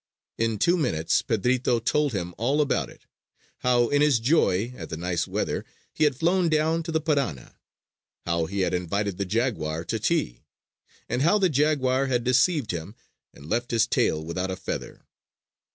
[0.39, 3.05] In two minutes, Pedrito told him all about it
[3.59, 7.59] how, in his joy at the nice weather, he had flown down to the Parana;
[8.25, 10.41] how he had invited the jaguar to tea;
[11.07, 12.95] and how the jaguar had deceived him
[13.31, 15.05] and left his tail without a feather.